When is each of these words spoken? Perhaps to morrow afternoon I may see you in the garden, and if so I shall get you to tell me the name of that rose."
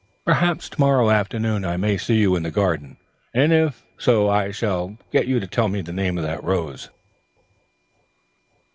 Perhaps 0.25 0.67
to 0.69 0.79
morrow 0.81 1.11
afternoon 1.11 1.63
I 1.63 1.77
may 1.77 1.95
see 1.95 2.15
you 2.15 2.35
in 2.35 2.41
the 2.41 2.49
garden, 2.49 2.97
and 3.35 3.53
if 3.53 3.83
so 3.99 4.27
I 4.31 4.49
shall 4.49 4.97
get 5.11 5.27
you 5.27 5.39
to 5.39 5.45
tell 5.45 5.67
me 5.67 5.81
the 5.81 5.93
name 5.93 6.17
of 6.17 6.23
that 6.23 6.43
rose." 6.43 6.89